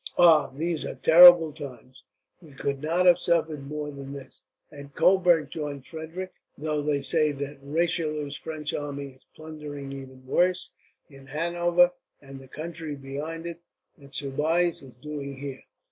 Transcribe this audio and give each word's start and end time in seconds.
"Ah, 0.17 0.49
these 0.55 0.83
are 0.83 0.95
terrible 0.95 1.53
times! 1.53 2.01
We 2.41 2.53
could 2.53 2.81
not 2.81 3.05
have 3.05 3.19
suffered 3.19 3.61
more 3.67 3.91
than 3.91 4.13
this, 4.13 4.41
had 4.71 4.95
Coburg 4.95 5.51
joined 5.51 5.85
Frederick; 5.85 6.33
though 6.57 6.81
they 6.81 7.03
say 7.03 7.31
that 7.33 7.59
Richelieu's 7.61 8.35
French 8.35 8.73
army 8.73 9.09
is 9.11 9.25
plundering 9.35 9.91
even 9.91 10.25
worse, 10.25 10.71
in 11.07 11.27
Hanover 11.27 11.91
and 12.19 12.39
the 12.39 12.47
country 12.47 12.95
beyond 12.95 13.45
it, 13.45 13.61
than 13.95 14.11
Soubise 14.11 14.81
is 14.81 14.95
doing 14.97 15.37
here. 15.37 15.61